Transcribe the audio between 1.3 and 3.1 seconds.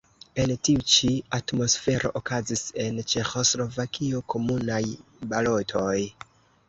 atmosfero okazis en